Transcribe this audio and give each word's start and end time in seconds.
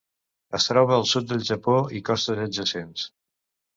Es 0.59 0.65
troba 0.69 0.95
al 1.01 1.05
sud 1.11 1.29
del 1.33 1.45
Japó 1.49 1.75
i 1.99 2.03
costes 2.11 2.43
adjacents. 2.47 3.05